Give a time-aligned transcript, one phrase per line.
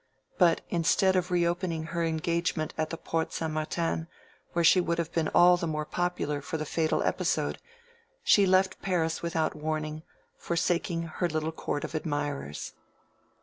[0.39, 4.07] But instead of reopening her engagement at the Porte Saint Martin,
[4.53, 7.59] where she would have been all the more popular for the fatal episode,
[8.23, 10.01] she left Paris without warning,
[10.39, 12.73] forsaking her little court of admirers.